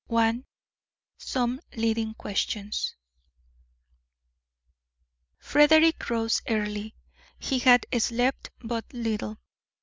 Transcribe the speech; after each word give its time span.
XVIII 0.09 0.45
SOME 1.19 1.59
LEADING 1.75 2.15
QUESTIONS 2.15 2.95
Frederick 5.37 6.09
rose 6.09 6.41
early. 6.49 6.95
He 7.37 7.59
had 7.59 7.85
slept 7.99 8.49
but 8.63 8.91
little. 8.95 9.37